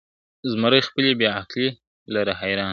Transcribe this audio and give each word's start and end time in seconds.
زمری 0.51 0.81
خپلي 0.87 1.11
بې 1.19 1.27
عقلۍ 1.39 1.67
لره 2.15 2.33
حیران 2.41 2.67
سو. 2.67 2.69